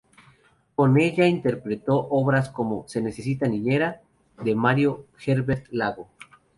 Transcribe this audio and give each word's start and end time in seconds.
Con 0.73 0.99
ella 0.99 1.27
interpretó 1.27 1.93
obras 2.09 2.49
como 2.49 2.87
"Se 2.87 3.03
necesita 3.03 3.45
niñera" 3.45 4.01
de 4.43 4.55
Mario 4.55 5.05
Herbert 5.23 5.67
Lago. 5.69 6.09